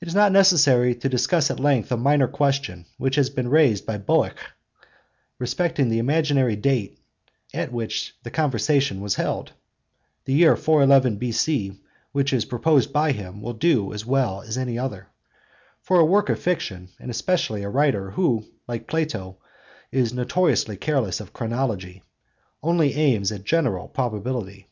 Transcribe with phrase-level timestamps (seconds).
[0.00, 3.86] It is not necessary to discuss at length a minor question which has been raised
[3.86, 4.36] by Boeckh,
[5.38, 6.98] respecting the imaginary date
[7.54, 9.52] at which the conversation was held
[10.24, 11.80] (the year 411 B.C.
[12.10, 15.06] which is proposed by him will do as well as any other);
[15.82, 19.36] for a writer of fiction, and especially a writer who, like Plato,
[19.92, 21.94] is notoriously careless of chronology (cp.
[21.94, 24.66] Rep., Symp., 193 A, etc.), only aims at general probability.